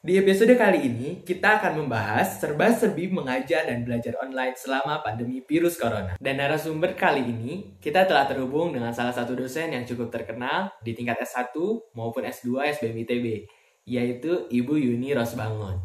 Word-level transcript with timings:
Di 0.02 0.18
episode 0.18 0.58
kali 0.58 0.82
ini, 0.90 1.22
kita 1.22 1.62
akan 1.62 1.86
membahas 1.86 2.42
serba-serbi 2.42 3.14
mengajar 3.14 3.70
dan 3.70 3.86
belajar 3.86 4.18
online 4.18 4.58
selama 4.58 4.98
pandemi 4.98 5.46
virus 5.46 5.78
corona. 5.78 6.18
Dan 6.18 6.42
narasumber 6.42 6.98
kali 6.98 7.22
ini, 7.22 7.78
kita 7.78 8.02
telah 8.10 8.26
terhubung 8.26 8.74
dengan 8.74 8.90
salah 8.90 9.14
satu 9.14 9.38
dosen 9.38 9.70
yang 9.70 9.86
cukup 9.86 10.10
terkenal 10.10 10.74
di 10.82 10.98
tingkat 10.98 11.22
S1 11.22 11.54
maupun 11.94 12.26
S2 12.26 12.66
SBM 12.82 12.98
ITB, 13.06 13.26
yaitu 13.86 14.50
Ibu 14.50 14.74
Yuni 14.74 15.14
Rosbangun. 15.14 15.78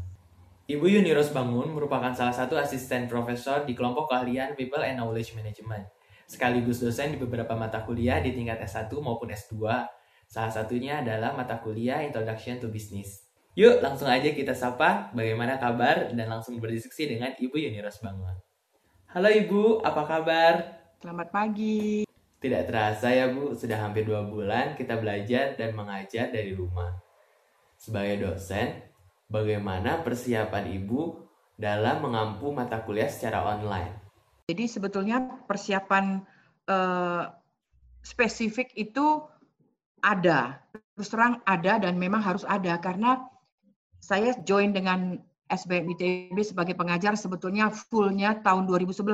Ibu 0.65 0.85
Yuni 0.97 1.13
Rosbangun 1.13 1.77
merupakan 1.77 2.09
salah 2.09 2.33
satu 2.33 2.57
asisten 2.57 3.05
profesor 3.05 3.69
di 3.69 3.77
kelompok 3.77 4.09
keahlian 4.09 4.57
People 4.57 4.81
and 4.81 4.97
Knowledge 4.97 5.37
Management, 5.37 5.93
sekaligus 6.25 6.81
dosen 6.81 7.13
di 7.13 7.21
beberapa 7.21 7.53
mata 7.53 7.85
kuliah 7.85 8.17
di 8.17 8.33
tingkat 8.33 8.65
S1 8.65 8.89
maupun 8.97 9.29
S2, 9.29 9.61
salah 10.25 10.49
satunya 10.49 11.05
adalah 11.05 11.37
mata 11.37 11.61
kuliah 11.61 12.01
Introduction 12.01 12.57
to 12.57 12.73
Business. 12.73 13.26
Yuk 13.57 13.81
langsung 13.81 14.05
aja 14.05 14.37
kita 14.37 14.53
sapa 14.53 15.09
bagaimana 15.17 15.57
kabar 15.57 16.13
dan 16.13 16.29
langsung 16.29 16.61
berdiskusi 16.61 17.09
dengan 17.09 17.33
Ibu 17.33 17.57
Yuni 17.57 17.81
Rosbangun. 17.81 18.37
Halo 19.09 19.33
Ibu, 19.33 19.81
apa 19.81 20.05
kabar? 20.05 20.53
Selamat 21.01 21.33
pagi. 21.33 22.05
Tidak 22.37 22.63
terasa 22.69 23.09
ya 23.09 23.33
Bu, 23.33 23.57
sudah 23.57 23.81
hampir 23.81 24.05
dua 24.05 24.21
bulan 24.29 24.77
kita 24.77 25.01
belajar 25.01 25.57
dan 25.57 25.73
mengajar 25.73 26.29
dari 26.29 26.53
rumah. 26.53 27.01
Sebagai 27.73 28.29
dosen, 28.29 28.77
bagaimana 29.25 30.05
persiapan 30.05 30.77
Ibu 30.77 31.17
dalam 31.57 32.05
mengampu 32.05 32.53
mata 32.53 32.85
kuliah 32.85 33.09
secara 33.09 33.41
online? 33.41 33.97
Jadi 34.53 34.69
sebetulnya 34.69 35.17
persiapan 35.49 36.21
eh, 36.69 37.23
spesifik 38.05 38.69
itu 38.77 39.25
ada, 40.05 40.61
terus 40.93 41.09
terang 41.09 41.41
ada 41.41 41.81
dan 41.81 41.97
memang 41.97 42.21
harus 42.21 42.45
ada 42.45 42.77
karena 42.77 43.33
saya 43.99 44.37
join 44.43 44.71
dengan 44.71 45.19
SBM 45.47 45.95
ITB 45.95 46.37
sebagai 46.43 46.75
pengajar 46.75 47.15
sebetulnya 47.15 47.71
fullnya 47.71 48.39
tahun 48.43 48.67
2011 48.67 49.07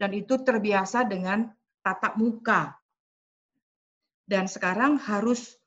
dan 0.00 0.10
itu 0.16 0.34
terbiasa 0.40 1.04
dengan 1.04 1.52
tatap 1.84 2.16
muka. 2.16 2.72
Dan 4.24 4.48
sekarang 4.48 4.96
harus 4.96 5.60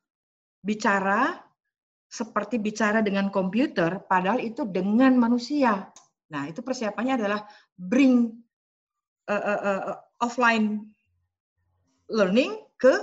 bicara 0.65 1.37
seperti 2.09 2.57
bicara 2.57 3.05
dengan 3.05 3.29
komputer 3.29 4.01
padahal 4.09 4.41
itu 4.41 4.65
dengan 4.65 5.13
manusia. 5.19 5.85
Nah 6.33 6.49
itu 6.49 6.65
persiapannya 6.65 7.21
adalah 7.21 7.45
bring 7.77 8.33
uh, 9.29 9.35
uh, 9.35 9.61
uh, 9.61 9.95
offline 10.23 10.89
learning 12.09 12.57
ke 12.81 12.93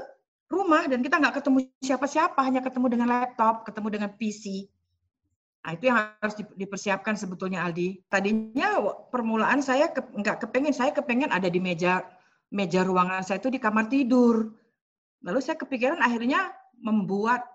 rumah. 0.51 0.91
Dan 0.91 1.05
kita 1.07 1.23
nggak 1.23 1.39
ketemu 1.39 1.71
siapa-siapa 1.79 2.41
hanya 2.43 2.65
ketemu 2.65 2.99
dengan 2.99 3.09
laptop 3.13 3.63
ketemu 3.63 3.89
dengan 3.95 4.11
PC 4.19 4.67
Nah, 5.63 5.79
itu 5.79 5.87
yang 5.87 5.99
harus 6.19 6.35
dipersiapkan 6.59 7.15
sebetulnya 7.15 7.63
Aldi. 7.63 8.03
Tadinya 8.11 8.83
permulaan 9.15 9.63
saya 9.63 9.95
ke, 9.95 10.03
nggak 10.03 10.43
kepengen, 10.43 10.75
saya 10.75 10.91
kepengen 10.91 11.31
ada 11.31 11.47
di 11.47 11.63
meja 11.63 12.03
meja 12.53 12.85
ruangan 12.85 13.23
saya 13.23 13.39
itu 13.39 13.49
di 13.49 13.63
kamar 13.63 13.87
tidur. 13.87 14.51
Lalu 15.23 15.39
saya 15.39 15.55
kepikiran 15.55 16.03
akhirnya 16.03 16.51
membuat 16.83 17.47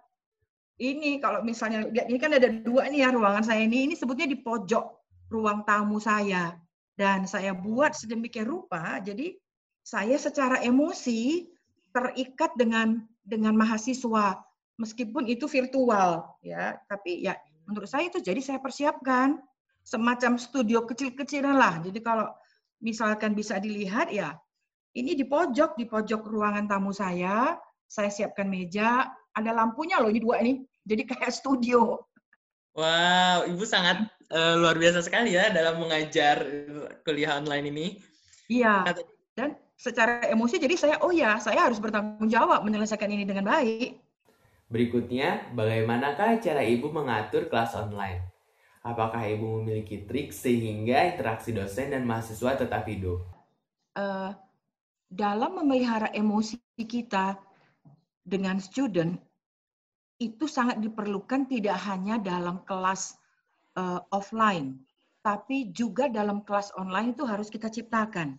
ini. 0.80 1.20
Kalau 1.20 1.44
misalnya 1.44 1.84
ini 1.92 2.18
kan 2.18 2.32
ada 2.32 2.48
dua 2.48 2.88
nih 2.88 3.04
ya 3.04 3.12
ruangan 3.12 3.44
saya 3.44 3.68
ini. 3.68 3.92
Ini 3.92 3.96
sebutnya 4.00 4.24
di 4.24 4.40
pojok 4.40 4.86
ruang 5.28 5.68
tamu 5.68 6.00
saya. 6.00 6.56
Dan 6.98 7.30
saya 7.30 7.54
buat 7.54 7.94
sedemikian 7.94 8.50
rupa 8.50 8.98
jadi 9.04 9.38
saya 9.86 10.18
secara 10.18 10.58
emosi 10.66 11.46
terikat 11.94 12.56
dengan 12.58 13.04
dengan 13.22 13.54
mahasiswa. 13.54 14.40
Meskipun 14.80 15.28
itu 15.28 15.46
virtual 15.46 16.40
ya. 16.40 16.80
Tapi 16.88 17.28
ya 17.28 17.36
menurut 17.68 17.90
saya 17.92 18.08
itu 18.08 18.24
jadi 18.24 18.40
saya 18.40 18.60
persiapkan 18.64 19.38
semacam 19.84 20.40
studio 20.40 20.84
kecil-kecilan 20.88 21.56
lah. 21.56 21.80
Jadi 21.84 22.00
kalau 22.04 22.28
misalkan 22.84 23.36
bisa 23.36 23.60
dilihat 23.60 24.12
ya, 24.12 24.36
ini 24.96 25.14
di 25.14 25.24
pojok 25.28 25.76
di 25.80 25.86
pojok 25.88 26.28
ruangan 26.28 26.68
tamu 26.68 26.96
saya, 26.96 27.56
saya 27.88 28.10
siapkan 28.12 28.48
meja, 28.48 29.08
ada 29.36 29.52
lampunya 29.54 30.02
loh 30.02 30.12
ini 30.12 30.20
dua 30.20 30.44
ini, 30.44 30.64
jadi 30.84 31.04
kayak 31.12 31.32
studio. 31.32 32.02
Wow, 32.78 33.50
ibu 33.50 33.66
sangat 33.66 34.06
uh, 34.30 34.54
luar 34.54 34.78
biasa 34.78 35.02
sekali 35.02 35.34
ya 35.34 35.50
dalam 35.50 35.82
mengajar 35.82 36.46
kuliah 37.02 37.42
online 37.42 37.66
ini. 37.74 37.88
Iya. 38.54 38.86
Dan 39.34 39.58
secara 39.78 40.26
emosi 40.30 40.58
jadi 40.58 40.74
saya 40.78 40.96
oh 41.06 41.14
ya 41.14 41.38
saya 41.38 41.70
harus 41.70 41.78
bertanggung 41.78 42.30
jawab 42.30 42.62
menyelesaikan 42.66 43.10
ini 43.10 43.26
dengan 43.26 43.50
baik. 43.50 43.98
Berikutnya, 44.68 45.48
bagaimanakah 45.56 46.44
cara 46.44 46.60
ibu 46.60 46.92
mengatur 46.92 47.48
kelas 47.48 47.72
online? 47.76 48.28
Apakah 48.84 49.24
ibu 49.24 49.60
memiliki 49.60 50.04
trik 50.04 50.36
sehingga 50.36 51.08
interaksi 51.08 51.56
dosen 51.56 51.96
dan 51.96 52.04
mahasiswa 52.04 52.60
tetap 52.60 52.84
hidup? 52.88 53.24
Uh, 53.96 54.36
dalam 55.08 55.60
memelihara 55.60 56.12
emosi 56.12 56.60
kita 56.84 57.40
dengan 58.28 58.60
student, 58.60 59.16
itu 60.20 60.50
sangat 60.52 60.84
diperlukan 60.84 61.48
tidak 61.48 61.80
hanya 61.88 62.20
dalam 62.20 62.60
kelas 62.68 63.16
uh, 63.80 64.04
offline, 64.12 64.84
tapi 65.24 65.72
juga 65.72 66.12
dalam 66.12 66.44
kelas 66.44 66.76
online 66.76 67.16
itu 67.16 67.24
harus 67.24 67.48
kita 67.48 67.72
ciptakan. 67.72 68.36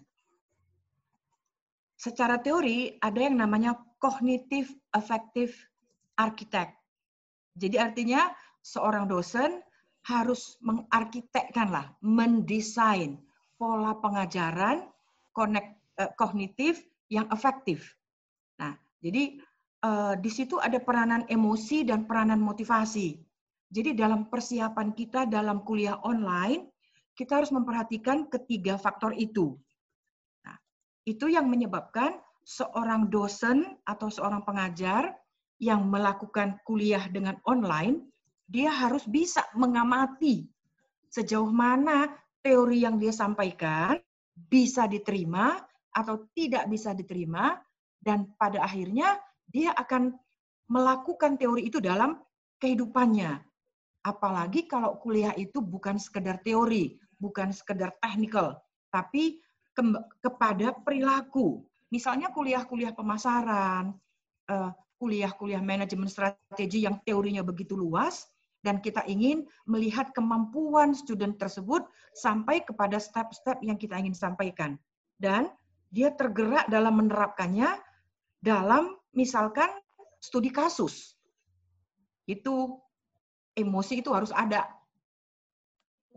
Secara 1.98 2.38
teori 2.38 2.94
ada 3.00 3.20
yang 3.20 3.36
namanya 3.40 3.74
cognitive 3.98 4.70
affective 4.94 5.67
arsitek. 6.18 6.74
Jadi 7.54 7.76
artinya 7.78 8.34
seorang 8.60 9.06
dosen 9.06 9.62
harus 10.06 10.58
mengarkitekkan 10.62 11.70
lah, 11.70 11.86
mendesain 12.02 13.18
pola 13.58 13.98
pengajaran 13.98 14.86
connect, 15.34 15.78
eh, 15.98 16.10
kognitif 16.18 16.82
yang 17.10 17.26
efektif. 17.30 17.94
Nah, 18.58 18.74
jadi 19.02 19.38
eh, 19.78 20.14
di 20.18 20.30
situ 20.30 20.58
ada 20.58 20.82
peranan 20.82 21.22
emosi 21.30 21.86
dan 21.86 22.06
peranan 22.06 22.42
motivasi. 22.42 23.18
Jadi 23.68 23.92
dalam 23.92 24.26
persiapan 24.32 24.96
kita 24.96 25.28
dalam 25.28 25.60
kuliah 25.62 26.00
online, 26.02 26.72
kita 27.12 27.42
harus 27.42 27.52
memperhatikan 27.52 28.30
ketiga 28.32 28.80
faktor 28.80 29.12
itu. 29.12 29.58
Nah, 30.46 30.56
itu 31.04 31.28
yang 31.28 31.50
menyebabkan 31.50 32.16
seorang 32.48 33.12
dosen 33.12 33.76
atau 33.84 34.08
seorang 34.08 34.40
pengajar 34.40 35.12
yang 35.58 35.90
melakukan 35.90 36.62
kuliah 36.62 37.02
dengan 37.10 37.38
online, 37.46 38.06
dia 38.48 38.70
harus 38.72 39.04
bisa 39.04 39.44
mengamati 39.52 40.46
sejauh 41.10 41.50
mana 41.50 42.08
teori 42.40 42.86
yang 42.86 42.96
dia 42.96 43.12
sampaikan 43.12 43.98
bisa 44.32 44.86
diterima 44.86 45.58
atau 45.90 46.30
tidak 46.30 46.70
bisa 46.70 46.94
diterima, 46.94 47.58
dan 47.98 48.30
pada 48.38 48.62
akhirnya 48.62 49.18
dia 49.50 49.74
akan 49.74 50.14
melakukan 50.70 51.34
teori 51.34 51.66
itu 51.66 51.82
dalam 51.82 52.22
kehidupannya. 52.62 53.42
Apalagi 54.06 54.70
kalau 54.70 54.94
kuliah 55.02 55.34
itu 55.34 55.58
bukan 55.58 55.98
sekedar 55.98 56.38
teori, 56.46 56.94
bukan 57.18 57.50
sekedar 57.50 57.98
teknikal, 57.98 58.62
tapi 58.94 59.42
ke 59.74 59.82
kepada 60.22 60.70
perilaku. 60.86 61.66
Misalnya 61.90 62.30
kuliah-kuliah 62.30 62.94
pemasaran, 62.94 63.96
eh, 64.46 64.70
kuliah-kuliah 64.98 65.62
manajemen 65.62 66.10
strategi 66.10 66.84
yang 66.84 66.98
teorinya 67.06 67.46
begitu 67.46 67.78
luas, 67.78 68.26
dan 68.66 68.82
kita 68.82 69.06
ingin 69.06 69.46
melihat 69.70 70.10
kemampuan 70.10 70.90
student 70.90 71.38
tersebut 71.38 71.86
sampai 72.18 72.66
kepada 72.66 72.98
step-step 72.98 73.62
yang 73.62 73.78
kita 73.78 73.94
ingin 73.94 74.14
sampaikan. 74.14 74.74
Dan 75.18 75.46
dia 75.94 76.10
tergerak 76.12 76.66
dalam 76.66 76.98
menerapkannya 76.98 77.78
dalam 78.42 78.98
misalkan 79.14 79.70
studi 80.18 80.50
kasus. 80.50 81.14
Itu 82.26 82.82
emosi 83.54 84.02
itu 84.02 84.10
harus 84.10 84.34
ada. 84.34 84.66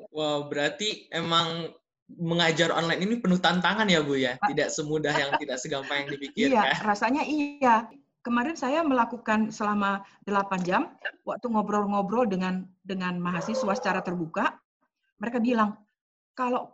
Wow, 0.09 0.49
berarti 0.49 1.07
emang 1.13 1.77
mengajar 2.11 2.73
online 2.73 3.05
ini 3.05 3.15
penuh 3.21 3.39
tantangan 3.39 3.87
ya 3.87 4.01
Bu 4.03 4.17
ya? 4.17 4.35
Tidak 4.41 4.67
semudah 4.73 5.13
yang 5.13 5.31
tidak 5.37 5.61
segampang 5.61 6.03
yang 6.03 6.09
dipikirkan. 6.17 6.73
Iya, 6.73 6.83
rasanya 6.83 7.23
iya 7.23 7.75
kemarin 8.21 8.53
saya 8.53 8.85
melakukan 8.85 9.49
selama 9.49 10.05
8 10.29 10.61
jam 10.61 10.93
waktu 11.25 11.45
ngobrol-ngobrol 11.49 12.29
dengan 12.29 12.69
dengan 12.85 13.17
mahasiswa 13.17 13.73
secara 13.73 14.01
terbuka. 14.05 14.57
Mereka 15.17 15.41
bilang 15.41 15.77
kalau 16.37 16.69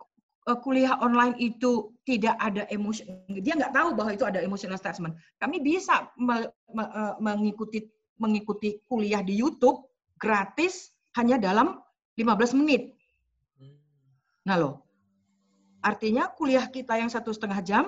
eh, 0.47 0.59
kuliah 0.59 0.99
online 0.99 1.35
itu 1.39 1.95
tidak 2.03 2.35
ada 2.39 2.67
emosi, 2.71 3.03
dia 3.43 3.55
nggak 3.55 3.75
tahu 3.75 3.95
bahwa 3.95 4.11
itu 4.15 4.23
ada 4.27 4.43
emotional 4.43 4.79
attachment. 4.79 5.15
Kami 5.39 5.63
bisa 5.63 6.11
me, 6.19 6.51
me, 6.71 6.83
eh, 6.83 7.13
mengikuti 7.23 7.87
mengikuti 8.19 8.81
kuliah 8.89 9.23
di 9.23 9.37
YouTube 9.39 9.87
gratis 10.19 10.91
hanya 11.15 11.39
dalam 11.39 11.79
15 12.19 12.57
menit. 12.57 12.97
Nah 14.47 14.57
loh, 14.57 14.83
artinya 15.85 16.27
kuliah 16.33 16.65
kita 16.67 16.97
yang 16.97 17.11
satu 17.11 17.29
setengah 17.29 17.61
jam 17.61 17.85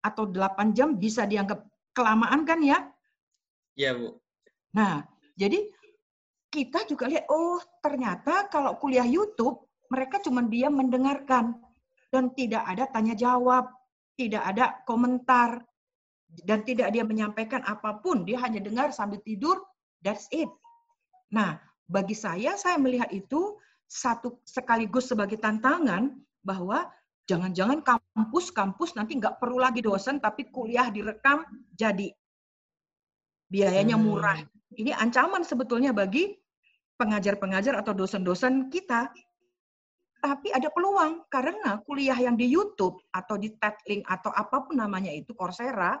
atau 0.00 0.24
8 0.24 0.72
jam 0.72 0.96
bisa 0.96 1.26
dianggap 1.28 1.66
kelamaan 1.92 2.46
kan 2.48 2.62
ya? 2.62 2.78
Iya 3.76 3.92
Bu. 3.92 4.16
Nah, 4.72 5.04
jadi 5.36 5.68
kita 6.48 6.88
juga 6.88 7.06
lihat, 7.12 7.28
oh 7.28 7.60
ternyata 7.84 8.48
kalau 8.48 8.80
kuliah 8.80 9.04
YouTube, 9.04 9.68
mereka 9.92 10.18
cuma 10.24 10.40
diam 10.42 10.74
mendengarkan. 10.74 11.60
Dan 12.08 12.32
tidak 12.32 12.64
ada 12.64 12.88
tanya 12.88 13.12
jawab, 13.12 13.68
tidak 14.16 14.40
ada 14.48 14.80
komentar, 14.88 15.60
dan 16.48 16.64
tidak 16.64 16.88
dia 16.94 17.04
menyampaikan 17.04 17.60
apa 17.68 18.00
pun. 18.00 18.24
Dia 18.24 18.40
hanya 18.40 18.62
dengar 18.62 18.94
sambil 18.94 19.20
tidur, 19.20 19.60
that's 20.00 20.24
it. 20.32 20.48
Nah, 21.34 21.60
bagi 21.90 22.16
saya, 22.16 22.56
saya 22.56 22.80
melihat 22.80 23.12
itu 23.12 23.58
satu 23.84 24.40
sekaligus 24.48 25.12
sebagai 25.12 25.36
tantangan 25.36 26.14
bahwa 26.40 26.88
jangan-jangan 27.26 27.82
kampus-kampus 27.82 28.94
nanti 28.94 29.18
nggak 29.18 29.42
perlu 29.42 29.58
lagi 29.60 29.82
dosen, 29.82 30.22
tapi 30.22 30.48
kuliah 30.48 30.88
direkam 30.88 31.42
jadi 31.74 32.10
biayanya 33.50 33.96
hmm. 33.96 34.04
murah. 34.04 34.38
Ini 34.76 34.92
ancaman 34.92 35.46
sebetulnya 35.46 35.94
bagi 35.94 36.36
pengajar-pengajar 36.96 37.76
atau 37.80 37.92
dosen-dosen 37.92 38.68
kita. 38.72 39.12
Tapi 40.16 40.50
ada 40.50 40.72
peluang 40.72 41.28
karena 41.30 41.78
kuliah 41.86 42.16
yang 42.16 42.34
di 42.34 42.50
YouTube 42.50 42.98
atau 43.14 43.36
di 43.38 43.52
TEDlink 43.52 44.02
atau 44.08 44.32
apa 44.32 44.64
pun 44.64 44.80
namanya 44.80 45.12
itu 45.12 45.36
Coursera 45.36 45.94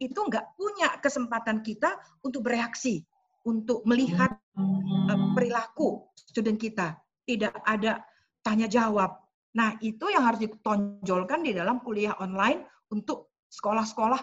itu 0.00 0.16
nggak 0.16 0.56
punya 0.56 0.96
kesempatan 1.00 1.60
kita 1.60 1.96
untuk 2.24 2.44
bereaksi, 2.44 3.04
untuk 3.46 3.84
melihat 3.84 4.32
uh, 4.56 5.18
perilaku 5.36 6.08
student 6.16 6.56
kita. 6.56 6.96
Tidak 7.24 7.62
ada 7.62 8.00
tanya 8.40 8.66
jawab. 8.66 9.20
Nah, 9.54 9.76
itu 9.84 10.08
yang 10.08 10.24
harus 10.24 10.40
ditonjolkan 10.40 11.44
di 11.44 11.52
dalam 11.52 11.84
kuliah 11.84 12.16
online 12.18 12.64
untuk 12.90 13.30
sekolah-sekolah, 13.52 14.20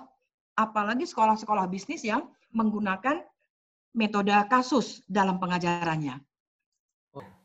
apalagi 0.59 1.05
sekolah-sekolah 1.05 1.69
bisnis 1.69 2.03
yang 2.03 2.25
menggunakan 2.53 3.23
metode 3.97 4.31
kasus 4.47 5.01
dalam 5.09 5.41
pengajarannya. 5.41 6.21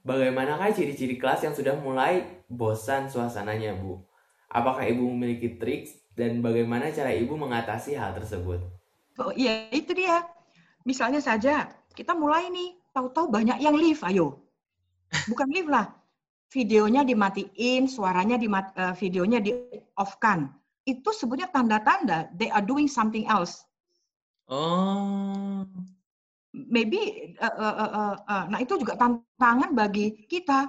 Bagaimanakah 0.02 0.74
ciri-ciri 0.74 1.16
kelas 1.16 1.46
yang 1.46 1.54
sudah 1.54 1.78
mulai 1.78 2.42
bosan 2.50 3.06
suasananya, 3.06 3.78
Bu? 3.78 4.02
Apakah 4.50 4.84
Ibu 4.84 5.06
memiliki 5.14 5.56
trik 5.56 5.88
dan 6.12 6.42
bagaimana 6.44 6.92
cara 6.92 7.14
Ibu 7.14 7.38
mengatasi 7.38 7.96
hal 7.96 8.12
tersebut? 8.18 8.60
Oh 9.22 9.32
iya, 9.32 9.70
itu 9.70 9.94
dia. 9.94 10.26
Misalnya 10.82 11.22
saja, 11.22 11.70
kita 11.94 12.12
mulai 12.12 12.50
nih, 12.50 12.76
tahu-tahu 12.92 13.30
banyak 13.30 13.62
yang 13.62 13.78
live, 13.78 14.02
ayo. 14.10 14.42
Bukan 15.30 15.48
live 15.54 15.70
lah, 15.70 15.94
videonya 16.52 17.06
dimatiin, 17.06 17.88
suaranya 17.88 18.36
di 18.36 18.50
uh, 18.50 18.92
videonya 18.98 19.40
di 19.40 19.56
off 19.96 20.20
kan. 20.20 20.52
Itu 20.84 21.14
sebutnya 21.14 21.48
tanda-tanda 21.48 22.28
they 22.36 22.50
are 22.52 22.64
doing 22.64 22.90
something 22.90 23.24
else. 23.30 23.64
Oh. 24.50 25.66
Maybe 26.52 27.32
uh, 27.40 27.56
uh, 27.56 27.76
uh, 27.80 28.16
uh, 28.28 28.44
nah 28.52 28.58
itu 28.60 28.76
juga 28.76 28.98
tantangan 28.98 29.72
bagi 29.72 30.28
kita. 30.28 30.68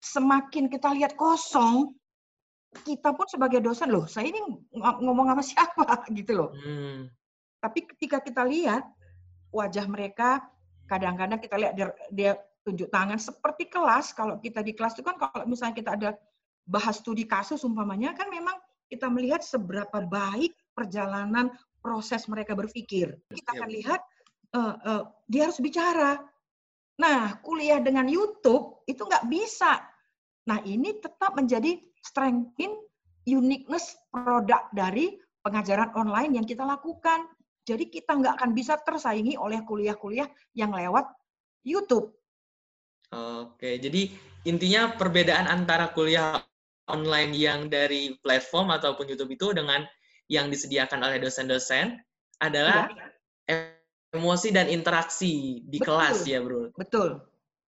Semakin 0.00 0.70
kita 0.70 0.94
lihat 0.94 1.18
kosong, 1.18 1.92
kita 2.86 3.12
pun 3.16 3.26
sebagai 3.26 3.58
dosen 3.58 3.90
loh, 3.90 4.06
saya 4.06 4.30
ini 4.30 4.38
ngomong 4.76 5.34
sama 5.34 5.42
siapa 5.50 5.84
gitu 6.14 6.32
loh. 6.36 6.50
Hmm. 6.54 7.10
Tapi 7.60 7.84
ketika 7.96 8.22
kita 8.22 8.46
lihat 8.46 8.86
wajah 9.50 9.88
mereka, 9.88 10.44
kadang-kadang 10.86 11.40
kita 11.42 11.56
lihat 11.58 11.72
dia, 11.74 11.88
dia 12.12 12.32
tunjuk 12.62 12.88
tangan 12.92 13.18
seperti 13.18 13.66
kelas. 13.70 14.12
Kalau 14.12 14.38
kita 14.38 14.62
di 14.62 14.72
kelas 14.72 14.94
itu 14.98 15.04
kan 15.06 15.16
kalau 15.18 15.44
misalnya 15.48 15.74
kita 15.74 15.90
ada 15.96 16.10
bahas 16.66 16.98
studi 16.98 17.22
kasus 17.24 17.62
umpamanya 17.62 18.10
kan 18.12 18.26
memang 18.26 18.58
kita 18.90 19.06
melihat 19.06 19.42
seberapa 19.42 20.02
baik 20.02 20.54
perjalanan 20.74 21.54
proses 21.86 22.26
mereka 22.26 22.58
berpikir. 22.58 23.14
Kita 23.30 23.54
akan 23.54 23.70
lihat 23.70 24.02
uh, 24.58 24.74
uh, 24.82 25.02
dia 25.30 25.46
harus 25.46 25.62
bicara. 25.62 26.18
Nah, 26.98 27.38
kuliah 27.46 27.78
dengan 27.78 28.10
YouTube 28.10 28.82
itu 28.90 29.06
nggak 29.06 29.30
bisa. 29.30 29.78
Nah, 30.50 30.58
ini 30.66 30.98
tetap 30.98 31.38
menjadi 31.38 31.78
strengthen 32.02 32.74
uniqueness 33.22 33.94
produk 34.10 34.66
dari 34.74 35.14
pengajaran 35.46 35.94
online 35.94 36.42
yang 36.42 36.46
kita 36.46 36.66
lakukan. 36.66 37.30
Jadi 37.62 37.86
kita 37.86 38.18
nggak 38.18 38.42
akan 38.42 38.50
bisa 38.50 38.74
tersaingi 38.82 39.38
oleh 39.38 39.62
kuliah-kuliah 39.62 40.26
yang 40.58 40.74
lewat 40.74 41.06
YouTube. 41.62 42.10
Oke, 43.14 43.78
jadi 43.78 44.10
intinya 44.42 44.90
perbedaan 44.98 45.46
antara 45.46 45.94
kuliah 45.94 46.42
online 46.90 47.34
yang 47.34 47.66
dari 47.66 48.18
platform 48.22 48.74
ataupun 48.74 49.10
YouTube 49.10 49.34
itu 49.34 49.46
dengan 49.54 49.86
yang 50.26 50.50
disediakan 50.50 51.02
oleh 51.02 51.22
dosen-dosen 51.22 52.02
adalah 52.42 52.90
ya. 53.46 53.70
emosi 54.14 54.50
dan 54.50 54.66
interaksi 54.66 55.62
di 55.64 55.78
Betul. 55.78 55.86
kelas 55.86 56.18
ya, 56.26 56.38
Bro. 56.42 56.74
Betul. 56.74 57.22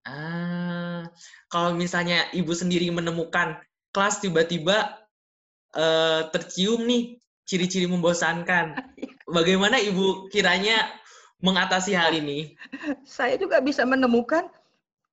Ah, 0.07 1.03
kalau 1.51 1.75
misalnya 1.75 2.31
ibu 2.31 2.55
sendiri 2.55 2.87
menemukan 2.87 3.59
kelas 3.91 4.23
tiba-tiba 4.23 4.95
uh, 5.75 6.31
tercium 6.31 6.87
nih 6.87 7.19
ciri-ciri 7.43 7.91
membosankan, 7.91 8.79
bagaimana 9.35 9.75
ibu 9.83 10.31
kiranya 10.31 10.87
mengatasi 11.43 11.91
hal 11.91 12.15
ini? 12.15 12.55
Saya 13.03 13.35
juga 13.35 13.59
bisa 13.59 13.83
menemukan, 13.83 14.47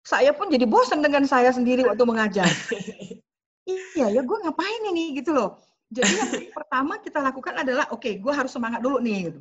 saya 0.06 0.31
pun 0.31 0.46
jadi 0.46 0.62
bosan 0.62 1.02
dengan 1.02 1.26
saya 1.26 1.50
sendiri 1.50 1.82
waktu 1.82 2.04
mengajar. 2.06 2.46
iya 3.98 4.06
ya, 4.14 4.22
gue 4.22 4.38
ngapain 4.46 4.82
ini 4.94 5.19
gitu 5.19 5.34
loh. 5.34 5.58
Jadi 5.92 6.12
yang 6.16 6.54
pertama 6.54 7.00
kita 7.02 7.19
lakukan 7.20 7.54
adalah 7.60 7.86
oke, 7.92 8.00
okay, 8.00 8.16
gue 8.16 8.32
harus 8.32 8.52
semangat 8.52 8.81
dulu 8.81 8.98
nih. 9.00 9.28
Gitu. 9.28 9.40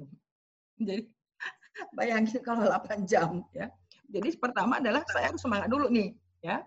Jadi 0.84 1.02
bayangin 1.98 2.42
kalau 2.44 2.68
8 2.68 3.08
jam 3.08 3.44
ya. 3.56 3.72
Jadi 4.14 4.36
pertama 4.38 4.78
adalah 4.78 5.02
saya 5.10 5.34
harus 5.34 5.42
semangat 5.42 5.72
dulu 5.72 5.90
nih, 5.90 6.14
ya. 6.44 6.62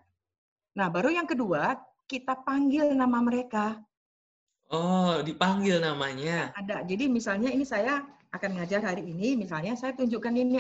Nah, 0.75 0.91
baru 0.91 1.15
yang 1.15 1.29
kedua, 1.31 1.79
kita 2.11 2.35
panggil 2.43 2.91
nama 2.91 3.23
mereka. 3.23 3.79
Oh, 4.67 5.23
dipanggil 5.23 5.79
namanya. 5.79 6.51
Ada. 6.59 6.83
Jadi 6.83 7.07
misalnya 7.07 7.55
ini 7.55 7.63
saya 7.63 8.03
akan 8.35 8.59
ngajar 8.59 8.83
hari 8.83 9.07
ini, 9.07 9.39
misalnya 9.39 9.79
saya 9.79 9.95
tunjukkan 9.95 10.35
ini. 10.35 10.59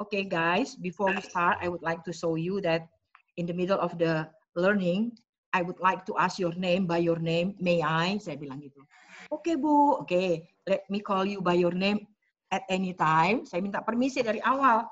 Oke 0.00 0.16
okay, 0.16 0.24
guys, 0.24 0.78
before 0.80 1.12
we 1.12 1.20
start, 1.20 1.60
I 1.60 1.68
would 1.68 1.84
like 1.84 2.00
to 2.08 2.12
show 2.14 2.38
you 2.38 2.62
that 2.64 2.88
in 3.36 3.44
the 3.44 3.52
middle 3.52 3.76
of 3.76 3.92
the 4.00 4.24
learning, 4.56 5.12
I 5.50 5.66
would 5.66 5.78
like 5.82 6.06
to 6.06 6.14
ask 6.14 6.38
your 6.38 6.54
name 6.54 6.86
by 6.86 7.02
your 7.02 7.18
name. 7.18 7.58
May 7.58 7.82
I? 7.82 8.22
Saya 8.22 8.38
bilang 8.38 8.62
gitu. 8.62 8.80
Oke 9.30 9.54
okay, 9.54 9.54
Bu, 9.58 10.02
oke. 10.02 10.06
Okay. 10.06 10.46
Let 10.66 10.86
me 10.86 11.02
call 11.02 11.26
you 11.26 11.42
by 11.42 11.58
your 11.58 11.74
name 11.74 12.06
at 12.50 12.66
any 12.70 12.94
time. 12.94 13.46
Saya 13.46 13.62
minta 13.62 13.82
permisi 13.82 14.22
dari 14.22 14.38
awal. 14.42 14.86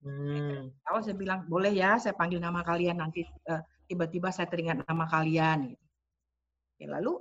Hmm. 0.00 0.72
Awal 0.88 1.00
saya 1.04 1.16
bilang 1.16 1.44
boleh 1.44 1.72
ya, 1.76 2.00
saya 2.00 2.16
panggil 2.16 2.40
nama 2.40 2.64
kalian 2.64 3.00
nanti 3.00 3.24
uh, 3.48 3.60
tiba-tiba 3.84 4.32
saya 4.32 4.48
teringat 4.48 4.84
nama 4.88 5.04
kalian. 5.04 5.76
Gitu. 5.76 5.84
Oke, 6.76 6.84
lalu 6.88 7.12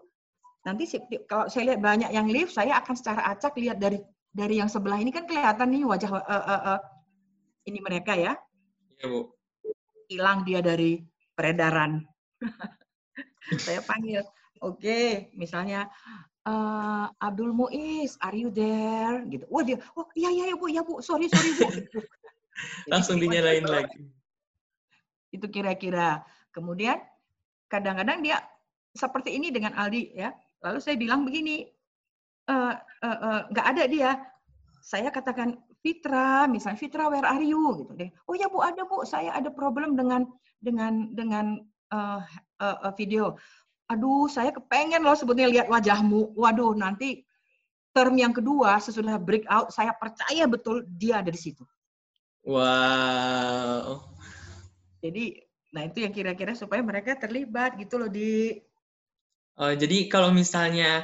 nanti 0.63 0.83
kalau 1.27 1.51
saya 1.51 1.75
lihat 1.75 1.81
banyak 1.83 2.12
yang 2.15 2.27
live, 2.31 2.51
saya 2.51 2.79
akan 2.79 2.95
secara 2.95 3.27
acak 3.27 3.55
lihat 3.59 3.79
dari 3.79 4.00
dari 4.31 4.62
yang 4.62 4.71
sebelah 4.71 5.00
ini 5.01 5.12
kan 5.12 5.27
kelihatan 5.27 5.67
nih 5.74 5.83
wajah 5.83 6.12
uh, 6.12 6.24
uh, 6.24 6.63
uh, 6.75 6.79
ini 7.67 7.79
mereka 7.83 8.15
ya. 8.15 8.39
Iya 9.00 9.07
bu. 9.12 9.19
Hilang 10.09 10.48
dia 10.48 10.63
dari 10.63 11.03
peredaran 11.36 12.03
saya 13.65 13.79
panggil, 13.84 14.24
oke, 14.63 14.79
okay, 14.79 15.31
misalnya 15.36 15.89
uh, 16.50 17.05
Abdul 17.19 17.51
Muiz, 17.51 18.15
are 18.24 18.36
you 18.36 18.50
there? 18.53 19.24
Gitu. 19.27 19.46
Wah 19.50 19.63
dia, 19.65 19.77
oh 19.98 20.08
iya 20.15 20.29
iya 20.31 20.55
bu, 20.55 20.72
ya 20.72 20.81
bu, 20.86 21.03
sorry 21.03 21.27
sorry 21.27 21.51
bu. 21.58 21.67
Gitu. 21.69 22.00
Langsung 22.91 23.19
dinyalain 23.19 23.65
lagi. 23.65 24.08
Itu 25.36 25.46
kira-kira. 25.48 26.25
Kemudian 26.50 26.98
kadang-kadang 27.69 28.25
dia 28.25 28.41
seperti 28.98 29.38
ini 29.38 29.53
dengan 29.53 29.77
Aldi 29.77 30.17
ya. 30.17 30.34
Lalu 30.65 30.79
saya 30.84 30.96
bilang 31.00 31.24
begini, 31.24 31.69
nggak 32.50 33.63
uh, 33.63 33.63
uh, 33.63 33.63
uh, 33.63 33.69
ada 33.72 33.86
dia. 33.86 34.19
Saya 34.81 35.13
katakan 35.13 35.55
Fitra, 35.79 36.50
misalnya 36.50 36.81
Fitra, 36.81 37.08
where 37.08 37.24
are 37.24 37.46
you? 37.46 37.86
Gitu 37.86 37.93
deh. 37.96 38.10
Oh 38.27 38.36
ya 38.36 38.51
bu, 38.51 38.60
ada 38.60 38.84
bu. 38.84 39.05
Saya 39.08 39.31
ada 39.31 39.48
problem 39.53 39.96
dengan 39.96 40.27
dengan 40.60 41.13
dengan 41.15 41.63
uh, 41.91 42.22
uh, 42.62 42.91
video. 42.96 43.38
Aduh, 43.89 44.29
saya 44.29 44.53
kepengen 44.53 45.01
loh 45.01 45.17
sebetulnya 45.17 45.50
lihat 45.50 45.67
wajahmu. 45.67 46.38
Waduh, 46.38 46.77
nanti 46.77 47.25
term 47.89 48.13
yang 48.15 48.31
kedua 48.31 48.77
sesudah 48.77 49.17
breakout, 49.17 49.74
saya 49.74 49.91
percaya 49.98 50.46
betul 50.46 50.86
dia 50.86 51.25
ada 51.25 51.34
di 51.34 51.41
situ. 51.41 51.65
Wow. 52.46 54.05
Jadi, 55.01 55.41
nah 55.74 55.89
itu 55.89 56.05
yang 56.05 56.13
kira-kira 56.13 56.53
supaya 56.53 56.86
mereka 56.86 57.17
terlibat 57.17 57.75
gitu 57.81 57.98
loh 57.98 58.10
di. 58.10 58.62
Oh, 59.60 59.74
jadi 59.74 60.08
kalau 60.08 60.31
misalnya 60.31 61.03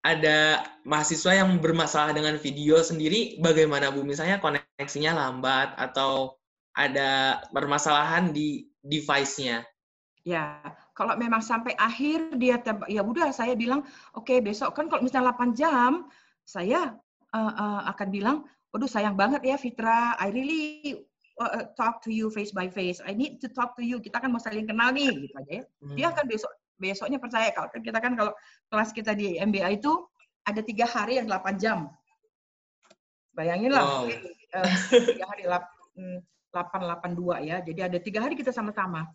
ada 0.00 0.64
mahasiswa 0.88 1.44
yang 1.44 1.60
bermasalah 1.60 2.16
dengan 2.16 2.40
video 2.40 2.80
sendiri, 2.80 3.36
bagaimana 3.42 3.92
Bu? 3.92 4.00
Misalnya 4.00 4.40
koneksinya 4.40 5.12
lambat 5.12 5.76
atau 5.76 6.40
ada 6.72 7.42
permasalahan 7.52 8.32
di 8.32 8.70
device-nya? 8.80 9.66
Ya, 10.30 10.62
kalau 10.94 11.18
memang 11.18 11.42
sampai 11.42 11.74
akhir 11.74 12.38
dia 12.38 12.62
ya 12.86 13.02
udah 13.02 13.34
saya 13.34 13.58
bilang 13.58 13.82
oke 14.14 14.30
okay, 14.30 14.38
besok 14.38 14.78
kan 14.78 14.86
kalau 14.86 15.02
misalnya 15.02 15.34
8 15.34 15.58
jam 15.58 16.06
saya 16.46 16.94
uh, 17.34 17.52
uh, 17.56 17.80
akan 17.90 18.08
bilang 18.14 18.36
waduh 18.70 18.86
sayang 18.86 19.18
banget 19.18 19.42
ya 19.42 19.56
Fitra 19.58 20.14
I 20.22 20.30
really 20.30 20.94
uh, 21.42 21.66
talk 21.74 21.98
to 22.06 22.14
you 22.14 22.30
face 22.30 22.54
by 22.54 22.70
face 22.70 23.02
I 23.02 23.16
need 23.16 23.42
to 23.42 23.50
talk 23.50 23.74
to 23.74 23.82
you 23.82 23.98
kita 23.98 24.22
kan 24.22 24.30
mau 24.30 24.38
saling 24.38 24.70
kenal 24.70 24.94
nih 24.94 25.10
gitu 25.26 25.34
aja 25.34 25.52
ya. 25.58 25.64
Hmm. 25.82 25.96
Dia 25.98 26.06
akan 26.14 26.24
besok 26.30 26.52
besoknya 26.80 27.18
percaya 27.20 27.48
kalau 27.52 27.68
kita 27.74 27.98
kan 28.00 28.12
kalau 28.16 28.32
kelas 28.72 28.90
kita 28.96 29.12
di 29.12 29.36
MBA 29.36 29.82
itu 29.82 29.92
ada 30.44 30.60
tiga 30.64 30.88
hari 30.88 31.20
yang 31.20 31.28
8 31.28 31.60
jam. 31.60 31.88
Bayangin 33.36 33.72
lah, 33.72 34.04
wow. 34.04 34.08
tiga 34.90 35.24
hari 35.28 35.44
882 35.48 36.54
hmm, 36.54 37.40
ya. 37.46 37.56
Jadi 37.62 37.80
ada 37.80 37.98
tiga 38.00 38.18
hari 38.24 38.34
kita 38.34 38.50
sama-sama. 38.50 39.06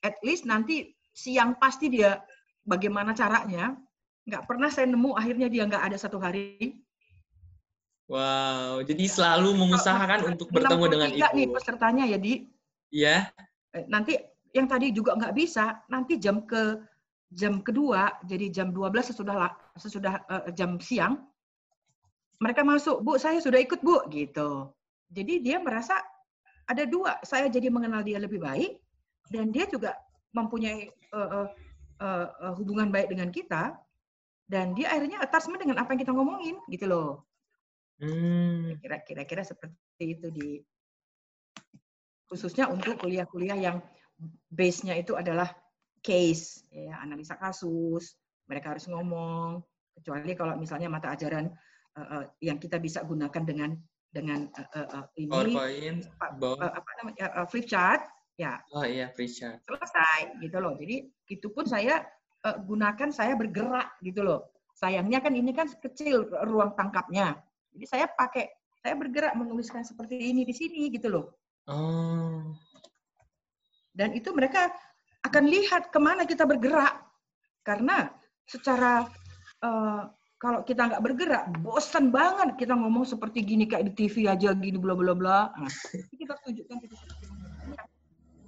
At 0.00 0.16
least 0.24 0.48
nanti 0.48 0.96
siang 1.12 1.56
pasti 1.60 1.92
dia 1.92 2.20
bagaimana 2.64 3.12
caranya. 3.12 3.76
Nggak 4.24 4.44
pernah 4.46 4.68
saya 4.72 4.88
nemu 4.88 5.16
akhirnya 5.16 5.48
dia 5.48 5.66
nggak 5.66 5.84
ada 5.92 5.96
satu 5.96 6.20
hari. 6.20 6.80
Wow, 8.10 8.82
jadi 8.82 9.06
selalu 9.06 9.54
mengusahakan 9.54 10.26
oh, 10.26 10.30
untuk 10.34 10.50
bertemu 10.50 10.84
dengan 10.90 11.10
ibu. 11.14 11.30
nih 11.30 11.46
pesertanya 11.46 12.04
ya, 12.10 12.18
Di. 12.18 12.42
Iya. 12.90 13.30
Yeah. 13.70 13.86
Nanti 13.86 14.18
yang 14.50 14.66
tadi 14.66 14.90
juga 14.90 15.14
nggak 15.14 15.30
bisa, 15.38 15.78
nanti 15.86 16.18
jam 16.18 16.42
ke 16.42 16.82
jam 17.30 17.62
kedua, 17.62 18.18
jadi 18.26 18.50
jam 18.50 18.74
12 18.74 19.14
sesudah 19.14 19.54
sesudah 19.78 20.26
uh, 20.26 20.50
jam 20.50 20.82
siang, 20.82 21.22
mereka 22.42 22.66
masuk, 22.66 22.98
Bu, 23.06 23.14
saya 23.20 23.38
sudah 23.38 23.62
ikut, 23.62 23.78
Bu, 23.84 24.02
gitu. 24.10 24.74
Jadi 25.14 25.38
dia 25.44 25.62
merasa 25.62 26.02
ada 26.66 26.82
dua, 26.86 27.22
saya 27.22 27.46
jadi 27.46 27.70
mengenal 27.70 28.02
dia 28.02 28.18
lebih 28.18 28.42
baik, 28.42 28.74
dan 29.30 29.54
dia 29.54 29.64
juga 29.70 29.94
mempunyai 30.34 30.90
uh, 31.14 31.46
uh, 32.02 32.28
uh, 32.28 32.52
hubungan 32.58 32.90
baik 32.90 33.14
dengan 33.14 33.30
kita 33.30 33.78
dan 34.50 34.74
dia 34.74 34.90
akhirnya 34.90 35.22
attachment 35.22 35.62
dengan 35.62 35.78
apa 35.78 35.94
yang 35.94 36.00
kita 36.02 36.12
ngomongin 36.14 36.58
gitu 36.66 36.90
loh. 36.90 37.22
Hmm. 38.02 38.74
Kira-kira 38.82 39.46
seperti 39.46 40.04
itu 40.18 40.26
di 40.34 40.48
khususnya 42.26 42.66
untuk 42.70 42.98
kuliah-kuliah 42.98 43.58
yang 43.58 43.78
base-nya 44.50 44.98
itu 44.98 45.14
adalah 45.14 45.50
case, 46.00 46.62
ya, 46.70 46.98
analisa 47.02 47.34
kasus, 47.38 48.14
mereka 48.46 48.74
harus 48.74 48.86
ngomong. 48.90 49.62
Kecuali 49.94 50.32
kalau 50.34 50.54
misalnya 50.56 50.88
mata 50.88 51.12
ajaran 51.12 51.50
uh, 51.98 52.00
uh, 52.00 52.24
yang 52.40 52.56
kita 52.56 52.78
bisa 52.80 53.02
gunakan 53.04 53.42
dengan 53.44 53.70
dengan 54.10 54.50
uh, 54.58 55.06
uh, 55.06 55.06
ini 55.14 55.30
PowerPoint, 55.30 55.98
uh, 56.18 56.70
apa 56.74 56.90
namanya 57.02 57.26
uh, 57.36 57.46
flip 57.46 57.66
chart, 57.70 58.02
ya. 58.40 58.56
Oh 58.72 58.84
iya 58.88 59.12
Richard 59.12 59.60
selesai 59.68 60.40
gitu 60.40 60.56
loh. 60.56 60.72
Jadi 60.80 61.12
itu 61.28 61.46
pun 61.52 61.68
saya 61.68 62.00
uh, 62.48 62.56
gunakan 62.64 63.12
saya 63.12 63.36
bergerak 63.36 64.00
gitu 64.00 64.24
loh. 64.24 64.48
Sayangnya 64.72 65.20
kan 65.20 65.36
ini 65.36 65.52
kan 65.52 65.68
kecil 65.68 66.24
ruang 66.48 66.72
tangkapnya. 66.72 67.36
Jadi 67.76 67.84
saya 67.84 68.06
pakai 68.08 68.48
saya 68.80 68.96
bergerak 68.96 69.36
menuliskan 69.36 69.84
seperti 69.84 70.16
ini 70.16 70.48
di 70.48 70.56
sini 70.56 70.88
gitu 70.88 71.12
loh. 71.12 71.26
Oh. 71.70 72.56
dan 73.94 74.16
itu 74.16 74.32
mereka 74.32 74.72
akan 75.22 75.44
lihat 75.46 75.92
ke 75.92 75.98
mana 76.00 76.24
kita 76.24 76.48
bergerak. 76.48 77.04
Karena 77.60 78.08
secara 78.48 79.04
uh, 79.60 80.08
kalau 80.40 80.64
kita 80.64 80.88
nggak 80.88 81.04
bergerak, 81.04 81.44
bosan 81.60 82.08
banget 82.08 82.56
kita 82.56 82.72
ngomong 82.72 83.04
seperti 83.04 83.44
gini 83.44 83.68
kayak 83.68 83.92
di 83.92 84.08
TV 84.08 84.24
aja 84.24 84.56
gini 84.56 84.80
bla 84.80 84.96
bla 84.96 85.12
bla. 85.12 85.52
Nah, 85.52 85.68
kita 86.16 86.32
tunjukkan 86.40 86.76
kita 86.80 86.96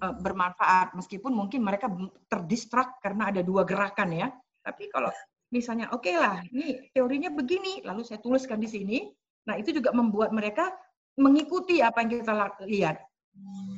Eh, 0.03 0.15
bermanfaat 0.19 0.99
meskipun 0.99 1.31
mungkin 1.31 1.63
mereka 1.63 1.87
terdistrak 2.27 2.99
karena 2.99 3.31
ada 3.31 3.39
dua 3.39 3.63
gerakan 3.63 4.11
ya. 4.11 4.35
Tapi 4.59 4.91
kalau 4.91 5.15
misalnya 5.55 5.95
oke 5.95 6.11
okay 6.11 6.19
lah, 6.19 6.43
ini 6.51 6.91
teorinya 6.91 7.31
begini, 7.31 7.87
lalu 7.87 8.03
saya 8.03 8.19
tuliskan 8.19 8.59
di 8.59 8.67
sini. 8.67 8.99
Nah, 9.47 9.55
itu 9.55 9.71
juga 9.71 9.95
membuat 9.95 10.35
mereka 10.35 10.75
mengikuti 11.15 11.79
apa 11.79 12.03
yang 12.03 12.19
kita 12.19 12.35
lihat, 12.67 12.99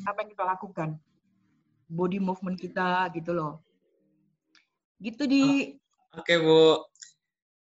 apa 0.09 0.19
yang 0.25 0.31
kita 0.33 0.45
lakukan. 0.49 0.97
Body 1.93 2.17
movement 2.17 2.57
kita 2.57 3.13
gitu 3.13 3.37
loh. 3.37 3.61
Gitu 5.05 5.29
di 5.29 5.77
Oke, 6.17 6.25
okay, 6.25 6.37
Bu. 6.41 6.89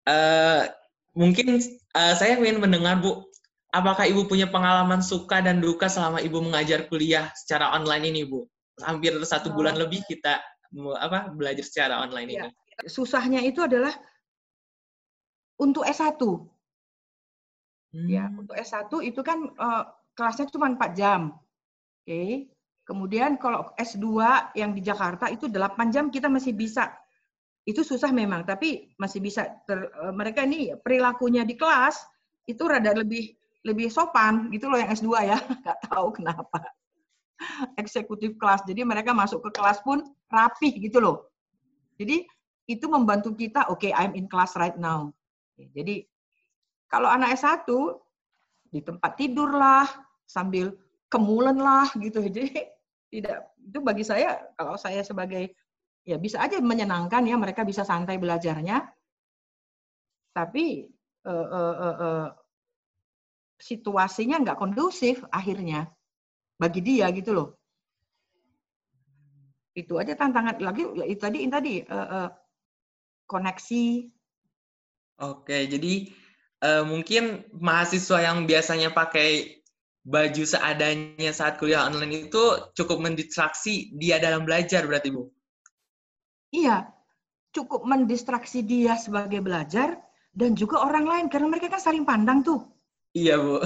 Uh, 0.05 0.69
mungkin 1.17 1.65
uh, 1.97 2.13
saya 2.13 2.37
ingin 2.37 2.61
mendengar 2.61 3.01
Bu 3.01 3.25
apakah 3.71 4.05
Ibu 4.07 4.27
punya 4.27 4.51
pengalaman 4.51 5.01
suka 5.01 5.43
dan 5.43 5.63
duka 5.63 5.87
selama 5.87 6.19
Ibu 6.19 6.39
mengajar 6.51 6.91
kuliah 6.91 7.31
secara 7.39 7.75
online 7.75 8.11
ini, 8.11 8.23
Bu? 8.27 8.45
Hampir 8.83 9.15
satu 9.23 9.51
oh. 9.51 9.55
bulan 9.55 9.79
lebih 9.79 10.03
kita 10.07 10.43
apa 10.99 11.31
belajar 11.35 11.65
secara 11.67 11.95
online 12.03 12.29
ya. 12.31 12.43
ini. 12.47 12.49
Susahnya 12.87 13.41
itu 13.43 13.63
adalah 13.63 13.93
untuk 15.61 15.85
S1. 15.85 16.17
Hmm. 17.91 18.07
Ya, 18.07 18.31
untuk 18.31 18.55
S1 18.55 18.87
itu 19.03 19.21
kan 19.21 19.51
uh, 19.59 19.85
kelasnya 20.15 20.47
cuma 20.51 20.71
4 20.71 20.95
jam. 20.95 21.35
Oke. 22.03 22.07
Okay. 22.07 22.31
Kemudian 22.87 23.39
kalau 23.39 23.71
S2 23.79 24.07
yang 24.59 24.75
di 24.75 24.83
Jakarta 24.83 25.31
itu 25.31 25.47
8 25.47 25.95
jam 25.95 26.11
kita 26.11 26.27
masih 26.27 26.57
bisa. 26.57 26.91
Itu 27.63 27.85
susah 27.85 28.11
memang, 28.11 28.49
tapi 28.49 28.97
masih 28.97 29.21
bisa 29.21 29.47
ter, 29.69 29.93
uh, 30.01 30.15
mereka 30.17 30.43
ini 30.43 30.75
perilakunya 30.81 31.45
di 31.45 31.55
kelas 31.55 32.03
itu 32.49 32.63
rada 32.67 32.97
lebih 32.97 33.40
lebih 33.67 33.93
sopan 33.93 34.49
gitu 34.55 34.73
loh 34.73 34.81
yang 34.81 34.91
S2 34.93 35.09
ya, 35.27 35.39
nggak 35.63 35.79
tahu 35.89 36.09
kenapa. 36.17 36.59
Eksekutif 37.81 38.37
kelas, 38.37 38.65
jadi 38.69 38.85
mereka 38.85 39.17
masuk 39.17 39.45
ke 39.49 39.61
kelas 39.61 39.81
pun 39.81 40.05
rapih 40.29 40.77
gitu 40.77 41.01
loh. 41.01 41.33
Jadi 42.01 42.25
itu 42.69 42.87
membantu 42.89 43.37
kita, 43.37 43.69
oke 43.69 43.85
okay, 43.85 43.93
I'm 43.93 44.17
in 44.17 44.29
class 44.29 44.57
right 44.57 44.77
now. 44.77 45.13
Jadi 45.57 46.09
kalau 46.89 47.13
anak 47.13 47.37
S1 47.37 47.69
di 48.71 48.81
tempat 48.81 49.19
tidur 49.21 49.53
lah, 49.53 49.85
sambil 50.31 50.71
kemulen 51.11 51.59
lah 51.59 51.91
gitu. 51.99 52.23
Jadi 52.27 52.55
tidak 53.11 53.51
itu 53.59 53.79
bagi 53.83 54.07
saya 54.07 54.39
kalau 54.55 54.79
saya 54.79 55.03
sebagai 55.03 55.51
ya 56.07 56.17
bisa 56.17 56.39
aja 56.39 56.63
menyenangkan 56.63 57.27
ya 57.27 57.35
mereka 57.35 57.67
bisa 57.67 57.83
santai 57.83 58.17
belajarnya. 58.17 58.87
Tapi 60.31 60.87
uh, 61.27 61.49
uh, 61.51 61.75
uh, 61.75 61.97
uh, 61.99 62.27
situasinya 63.71 64.43
nggak 64.43 64.59
kondusif 64.59 65.23
akhirnya 65.31 65.87
bagi 66.59 66.83
dia 66.83 67.07
gitu 67.15 67.31
loh. 67.31 67.49
Itu 69.71 70.03
aja 70.03 70.19
tantangan 70.19 70.59
lagi 70.59 70.83
itu 71.07 71.21
tadi 71.23 71.47
ini 71.47 71.53
tadi 71.55 71.75
uh, 71.87 72.27
uh, 72.27 72.29
koneksi. 73.31 74.11
Oke, 75.23 75.71
jadi 75.71 76.11
uh, 76.67 76.83
mungkin 76.83 77.47
mahasiswa 77.55 78.19
yang 78.19 78.51
biasanya 78.51 78.91
pakai 78.91 79.63
baju 80.03 80.43
seadanya 80.43 81.31
saat 81.31 81.61
kuliah 81.61 81.87
online 81.87 82.27
itu 82.27 82.43
cukup 82.75 82.99
mendistraksi 82.99 83.95
dia 83.95 84.19
dalam 84.19 84.43
belajar 84.49 84.89
berarti 84.89 85.13
Bu? 85.13 85.31
Iya, 86.51 86.91
cukup 87.55 87.87
mendistraksi 87.87 88.67
dia 88.67 88.99
sebagai 88.99 89.39
belajar 89.39 90.03
dan 90.35 90.59
juga 90.59 90.83
orang 90.83 91.07
lain 91.07 91.27
karena 91.31 91.47
mereka 91.47 91.71
kan 91.71 91.83
saling 91.83 92.03
pandang 92.03 92.43
tuh. 92.43 92.80
Iya, 93.17 93.43
Bu. 93.43 93.59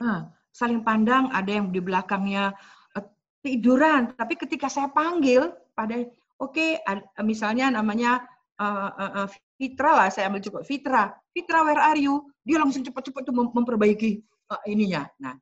Nah, 0.00 0.28
saling 0.52 0.80
pandang, 0.84 1.28
ada 1.32 1.48
yang 1.48 1.72
di 1.72 1.80
belakangnya 1.80 2.52
uh, 2.96 3.04
tiduran, 3.44 4.12
tapi 4.16 4.36
ketika 4.40 4.68
saya 4.68 4.88
panggil 4.92 5.52
pada 5.76 6.00
oke, 6.40 6.52
okay, 6.52 6.80
misalnya 7.24 7.72
namanya 7.72 8.24
uh, 8.60 8.92
uh, 8.92 9.12
uh, 9.24 9.28
Fitra 9.56 10.04
lah, 10.04 10.08
saya 10.12 10.28
ambil 10.28 10.44
cukup 10.44 10.68
Fitra. 10.68 11.12
Fitra, 11.32 11.64
where 11.64 11.80
are 11.80 11.96
you? 11.96 12.28
Dia 12.44 12.60
langsung 12.60 12.84
cepat-cepat 12.84 13.24
tuh 13.24 13.32
memperbaiki 13.32 14.20
uh, 14.52 14.62
ininya. 14.68 15.08
Nah, 15.20 15.36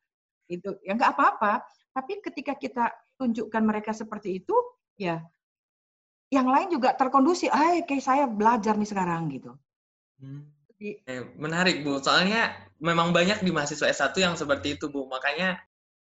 itu 0.47 0.75
ya 0.87 0.95
nggak 0.95 1.15
apa-apa. 1.15 1.67
Tapi 1.95 2.23
ketika 2.23 2.55
kita 2.59 2.91
tunjukkan 3.19 3.63
mereka 3.63 3.95
seperti 3.95 4.43
itu, 4.43 4.55
ya 4.99 5.23
yang 6.31 6.51
lain 6.51 6.71
juga 6.71 6.95
terkondusi. 6.95 7.47
Ah, 7.51 7.79
kayak 7.87 8.03
saya 8.03 8.25
belajar 8.27 8.75
nih 8.75 8.91
sekarang 8.91 9.31
gitu. 9.31 9.55
Hmm. 10.19 10.54
Eh, 10.85 11.23
menarik 11.41 11.81
Bu, 11.81 11.97
soalnya 12.05 12.53
memang 12.77 13.17
banyak 13.17 13.41
di 13.41 13.49
mahasiswa 13.49 13.89
S1 13.89 14.13
yang 14.21 14.35
seperti 14.37 14.77
itu 14.77 14.93
Bu, 14.93 15.09
makanya 15.09 15.57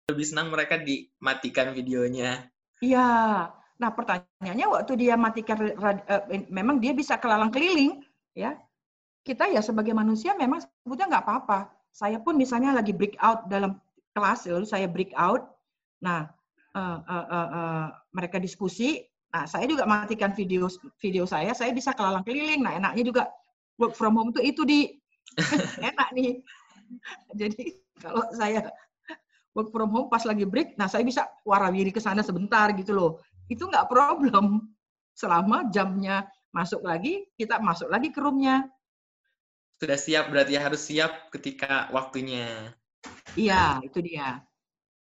lebih 0.06 0.22
senang 0.22 0.54
mereka 0.54 0.78
dimatikan 0.78 1.74
videonya. 1.74 2.46
Iya, 2.78 3.10
nah 3.82 3.90
pertanyaannya 3.90 4.68
waktu 4.70 4.94
dia 5.02 5.18
matikan, 5.18 5.58
uh, 5.82 6.24
memang 6.54 6.78
dia 6.78 6.94
bisa 6.94 7.18
kelalang 7.18 7.50
keliling, 7.50 8.06
ya. 8.38 8.54
Kita 9.26 9.50
ya 9.50 9.66
sebagai 9.66 9.98
manusia 9.98 10.38
memang 10.38 10.62
sebetulnya 10.62 11.18
nggak 11.18 11.26
apa-apa. 11.26 11.60
Saya 11.90 12.22
pun 12.22 12.38
misalnya 12.38 12.78
lagi 12.78 12.94
break 12.94 13.18
out 13.18 13.50
dalam 13.50 13.82
kelas, 14.14 14.46
lalu 14.46 14.70
saya 14.70 14.86
break 14.86 15.12
out, 15.18 15.58
nah 16.06 16.30
uh, 16.78 17.02
uh, 17.02 17.26
uh, 17.28 17.50
uh, 17.50 17.86
mereka 18.14 18.38
diskusi, 18.38 19.02
nah 19.34 19.50
saya 19.50 19.66
juga 19.66 19.90
matikan 19.90 20.32
video 20.38 20.70
video 21.02 21.26
saya, 21.26 21.52
saya 21.58 21.74
bisa 21.74 21.92
kelalang 21.98 22.22
keliling. 22.22 22.62
Nah 22.62 22.78
enaknya 22.78 23.04
juga 23.04 23.24
work 23.78 23.94
from 23.94 24.18
home 24.18 24.34
tuh 24.34 24.44
itu 24.44 24.66
di 24.66 24.94
enak 25.90 26.10
nih. 26.14 26.42
Jadi 27.38 27.78
kalau 28.02 28.26
saya 28.34 28.70
work 29.54 29.70
from 29.74 29.90
home 29.90 30.10
pas 30.10 30.22
lagi 30.26 30.46
break, 30.46 30.78
nah 30.78 30.86
saya 30.86 31.02
bisa 31.06 31.26
warawiri 31.46 31.94
ke 31.94 32.02
sana 32.02 32.22
sebentar 32.22 32.70
gitu 32.78 32.94
loh. 32.94 33.12
Itu 33.50 33.70
nggak 33.70 33.90
problem. 33.90 34.70
Selama 35.18 35.66
jamnya 35.74 36.30
masuk 36.54 36.86
lagi, 36.86 37.26
kita 37.34 37.58
masuk 37.58 37.90
lagi 37.90 38.14
ke 38.14 38.22
roomnya. 38.22 38.70
Sudah 39.82 39.98
siap 39.98 40.30
berarti 40.30 40.58
harus 40.58 40.82
siap 40.86 41.34
ketika 41.34 41.90
waktunya. 41.90 42.74
Iya, 43.34 43.82
itu 43.82 44.02
dia. 44.02 44.42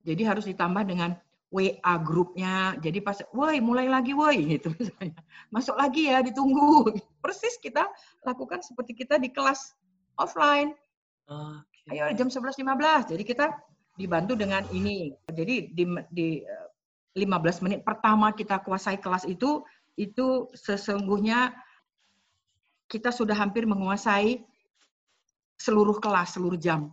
Jadi 0.05 0.23
harus 0.25 0.45
ditambah 0.45 0.85
dengan 0.85 1.17
WA 1.55 1.95
grupnya. 2.03 2.75
Jadi 2.83 2.99
pas, 2.99 3.23
woi 3.31 3.63
mulai 3.63 3.87
lagi 3.87 4.11
woi 4.11 4.43
gitu 4.59 4.75
misalnya. 4.75 5.15
Masuk 5.55 5.79
lagi 5.79 6.11
ya, 6.11 6.19
ditunggu. 6.19 6.91
Persis 7.23 7.55
kita 7.63 7.87
lakukan 8.27 8.59
seperti 8.67 8.99
kita 8.99 9.23
di 9.23 9.31
kelas 9.31 9.79
offline. 10.19 10.75
Okay. 11.31 12.03
Ayo 12.03 12.11
jam 12.19 12.27
11.15. 12.27 13.15
Jadi 13.15 13.23
kita 13.23 13.55
dibantu 13.95 14.35
dengan 14.35 14.67
ini. 14.75 15.15
Jadi 15.31 15.71
di, 15.71 15.85
di 16.11 16.29
15 17.15 17.23
eh, 17.23 17.55
menit 17.63 17.81
pertama 17.87 18.35
kita 18.35 18.59
kuasai 18.59 18.99
kelas 18.99 19.23
itu, 19.31 19.63
itu 19.95 20.51
sesungguhnya 20.59 21.55
kita 22.91 23.15
sudah 23.15 23.39
hampir 23.39 23.63
menguasai 23.65 24.43
seluruh 25.55 26.03
kelas, 26.03 26.35
seluruh 26.35 26.59
jam. 26.59 26.91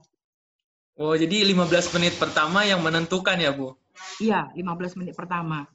Oh, 1.01 1.17
jadi 1.17 1.49
15 1.49 1.97
menit 1.97 2.13
pertama 2.21 2.61
yang 2.61 2.83
menentukan 2.85 3.33
ya, 3.41 3.49
Bu? 3.49 3.73
Iya, 4.21 4.53
15 4.53 4.99
menit 4.99 5.15
pertama. 5.17 5.65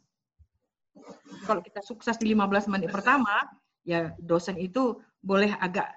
Kalau 1.45 1.61
kita 1.61 1.85
sukses 1.85 2.17
di 2.17 2.33
15 2.33 2.73
menit 2.73 2.91
pertama, 2.91 3.45
ya 3.87 4.11
dosen 4.19 4.59
itu 4.59 4.99
boleh 5.23 5.55
agak 5.59 5.91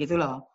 gitu 0.00 0.18
loh. 0.18 0.46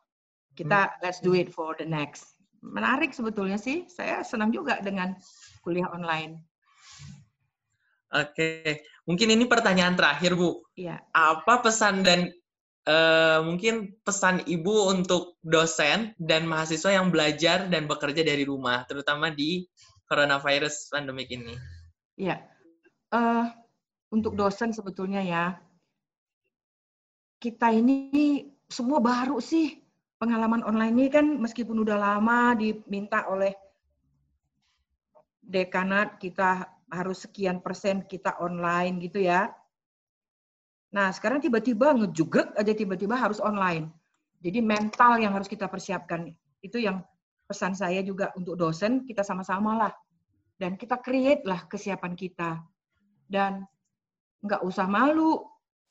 Kita 0.53 0.87
hmm. 0.87 0.95
let's 1.03 1.19
do 1.23 1.33
it 1.35 1.49
for 1.51 1.73
the 1.79 1.87
next. 1.87 2.35
Menarik 2.61 3.15
sebetulnya 3.15 3.57
sih. 3.57 3.89
Saya 3.89 4.21
senang 4.21 4.53
juga 4.53 4.77
dengan 4.83 5.17
kuliah 5.65 5.89
online. 5.89 6.37
Oke, 8.11 8.83
mungkin 9.07 9.31
ini 9.31 9.47
pertanyaan 9.47 9.95
terakhir, 9.95 10.35
Bu. 10.35 10.67
Iya. 10.75 10.99
Apa 11.15 11.63
pesan 11.63 12.03
dan 12.03 12.27
uh, 12.83 13.39
mungkin 13.39 13.95
pesan 14.03 14.43
Ibu 14.43 14.91
untuk 14.91 15.39
dosen 15.39 16.11
dan 16.19 16.43
mahasiswa 16.43 16.91
yang 16.91 17.07
belajar 17.07 17.71
dan 17.71 17.87
bekerja 17.87 18.19
dari 18.27 18.43
rumah, 18.43 18.83
terutama 18.83 19.31
di 19.31 19.63
coronavirus 20.11 20.91
pandemik 20.91 21.31
ini? 21.31 21.55
Iya, 22.19 22.43
uh, 23.15 23.47
untuk 24.11 24.35
dosen 24.35 24.75
sebetulnya 24.75 25.23
ya, 25.23 25.55
kita 27.39 27.71
ini 27.71 28.43
semua 28.67 28.99
baru 28.99 29.39
sih. 29.39 29.79
Pengalaman 30.21 30.61
online 30.61 30.93
ini 30.93 31.07
kan 31.09 31.25
meskipun 31.41 31.81
udah 31.81 31.97
lama 31.97 32.53
diminta 32.53 33.25
oleh 33.25 33.57
dekanat 35.41 36.21
kita 36.21 36.69
harus 36.93 37.25
sekian 37.25 37.57
persen 37.57 38.05
kita 38.05 38.37
online 38.37 39.01
gitu 39.01 39.17
ya. 39.17 39.49
Nah 40.93 41.09
sekarang 41.09 41.41
tiba-tiba 41.41 41.97
ngejugrek 41.97 42.53
aja 42.53 42.69
tiba-tiba 42.77 43.17
harus 43.17 43.41
online. 43.41 43.89
Jadi 44.45 44.61
mental 44.61 45.17
yang 45.17 45.33
harus 45.33 45.49
kita 45.49 45.65
persiapkan 45.65 46.29
itu 46.61 46.77
yang 46.77 47.01
pesan 47.51 47.75
saya 47.75 47.99
juga 47.99 48.31
untuk 48.39 48.55
dosen, 48.55 49.03
kita 49.03 49.27
sama-sama 49.27 49.75
lah. 49.75 49.93
Dan 50.55 50.79
kita 50.79 51.03
create 51.03 51.43
lah 51.43 51.67
kesiapan 51.67 52.15
kita. 52.15 52.63
Dan 53.27 53.67
nggak 54.39 54.63
usah 54.63 54.87
malu 54.87 55.43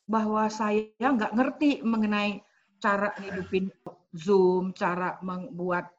bahwa 0.09 0.49
saya 0.49 0.89
nggak 0.97 1.37
ngerti 1.37 1.85
mengenai 1.85 2.41
cara 2.81 3.13
hidupin 3.21 3.69
Zoom, 4.17 4.73
cara 4.73 5.21
membuat 5.21 5.93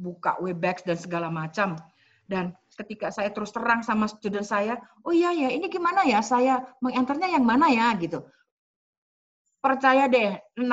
buka 0.00 0.40
Webex 0.40 0.88
dan 0.88 0.96
segala 0.96 1.28
macam. 1.28 1.76
Dan 2.24 2.56
ketika 2.72 3.12
saya 3.12 3.28
terus 3.28 3.52
terang 3.52 3.84
sama 3.84 4.08
student 4.08 4.48
saya, 4.48 4.80
oh 5.04 5.12
iya 5.12 5.36
ya, 5.36 5.52
ini 5.52 5.68
gimana 5.68 6.08
ya 6.08 6.24
saya 6.24 6.64
mengenternya 6.80 7.36
yang 7.36 7.44
mana 7.44 7.68
ya 7.68 7.92
gitu 8.00 8.24
percaya 9.60 10.08
deh 10.08 10.40
60 10.56 10.64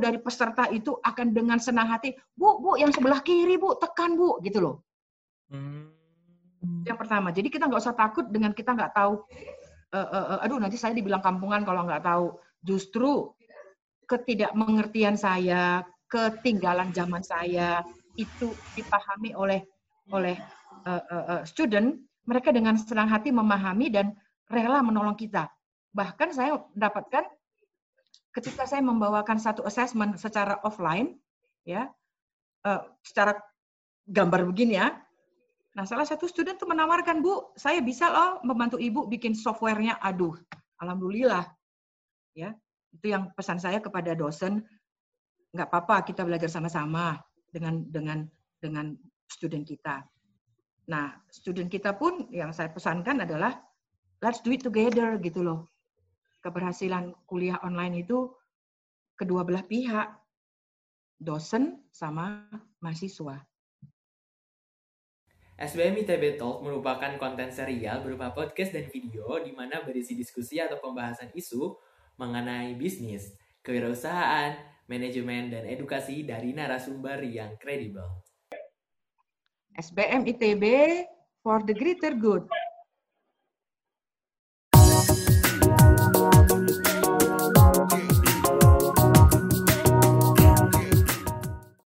dari 0.00 0.16
peserta 0.16 0.72
itu 0.72 0.96
akan 1.04 1.36
dengan 1.36 1.60
senang 1.60 1.92
hati 1.92 2.16
bu 2.32 2.58
bu 2.64 2.80
yang 2.80 2.88
sebelah 2.88 3.20
kiri 3.20 3.60
bu 3.60 3.76
tekan 3.76 4.16
bu 4.16 4.40
gitu 4.40 4.58
loh. 4.64 4.76
Hmm. 5.52 5.92
yang 6.82 6.98
pertama. 6.98 7.30
Jadi 7.30 7.46
kita 7.52 7.70
nggak 7.70 7.78
usah 7.78 7.94
takut 7.94 8.26
dengan 8.26 8.50
kita 8.50 8.74
nggak 8.74 8.90
tahu 8.96 9.22
uh, 9.94 9.98
uh, 10.00 10.26
uh, 10.34 10.38
aduh 10.42 10.58
nanti 10.58 10.74
saya 10.74 10.96
dibilang 10.96 11.22
kampungan 11.22 11.62
kalau 11.62 11.86
nggak 11.86 12.02
tahu. 12.02 12.34
Justru 12.64 13.30
ketidakmengertian 14.10 15.14
saya 15.14 15.86
ketinggalan 16.10 16.90
zaman 16.90 17.22
saya 17.22 17.84
itu 18.18 18.50
dipahami 18.74 19.36
oleh 19.36 19.62
oleh 20.10 20.34
uh, 20.88 21.02
uh, 21.04 21.24
uh, 21.38 21.42
student 21.46 21.94
mereka 22.26 22.50
dengan 22.50 22.74
senang 22.74 23.06
hati 23.06 23.30
memahami 23.30 23.92
dan 23.92 24.16
rela 24.50 24.82
menolong 24.82 25.14
kita. 25.14 25.46
Bahkan 25.94 26.28
saya 26.34 26.58
mendapatkan 26.74 27.22
ketika 28.36 28.68
saya 28.68 28.84
membawakan 28.84 29.40
satu 29.40 29.64
assessment 29.64 30.20
secara 30.20 30.60
offline, 30.60 31.16
ya, 31.64 31.88
uh, 32.68 32.84
secara 33.00 33.40
gambar 34.04 34.44
begini 34.52 34.76
ya. 34.76 34.92
Nah, 35.72 35.88
salah 35.88 36.04
satu 36.04 36.28
student 36.28 36.60
tuh 36.60 36.68
menawarkan, 36.68 37.24
Bu, 37.24 37.56
saya 37.56 37.80
bisa 37.80 38.12
loh 38.12 38.44
membantu 38.44 38.76
Ibu 38.76 39.08
bikin 39.08 39.32
softwarenya. 39.32 39.96
Aduh, 40.04 40.36
alhamdulillah. 40.80 41.48
Ya, 42.36 42.52
itu 42.92 43.08
yang 43.08 43.32
pesan 43.32 43.56
saya 43.56 43.80
kepada 43.80 44.12
dosen. 44.12 44.60
Nggak 45.56 45.72
apa-apa, 45.72 46.04
kita 46.04 46.20
belajar 46.24 46.52
sama-sama 46.52 47.16
dengan 47.48 47.88
dengan 47.88 48.28
dengan 48.60 48.92
student 49.28 49.64
kita. 49.64 50.04
Nah, 50.92 51.16
student 51.32 51.72
kita 51.72 51.96
pun 51.96 52.28
yang 52.28 52.52
saya 52.52 52.68
pesankan 52.68 53.24
adalah 53.24 53.56
let's 54.20 54.44
do 54.44 54.52
it 54.52 54.64
together 54.64 55.16
gitu 55.20 55.44
loh 55.44 55.75
keberhasilan 56.46 57.10
kuliah 57.26 57.58
online 57.66 58.06
itu 58.06 58.30
kedua 59.18 59.42
belah 59.42 59.66
pihak, 59.66 60.14
dosen 61.18 61.82
sama 61.90 62.46
mahasiswa. 62.78 63.42
SBM 65.56 66.04
ITB 66.04 66.36
Talk 66.36 66.60
merupakan 66.60 67.16
konten 67.16 67.48
serial 67.48 68.04
berupa 68.04 68.30
podcast 68.30 68.76
dan 68.76 68.92
video 68.92 69.40
di 69.40 69.56
mana 69.56 69.80
berisi 69.80 70.12
diskusi 70.12 70.60
atau 70.60 70.76
pembahasan 70.78 71.32
isu 71.32 71.74
mengenai 72.20 72.76
bisnis, 72.76 73.32
kewirausahaan, 73.64 74.52
manajemen, 74.84 75.48
dan 75.48 75.64
edukasi 75.64 76.28
dari 76.28 76.52
narasumber 76.52 77.24
yang 77.24 77.56
kredibel. 77.56 78.04
SBM 79.80 80.28
ITB 80.28 80.64
for 81.40 81.64
the 81.64 81.72
greater 81.72 82.12
good. 82.12 82.44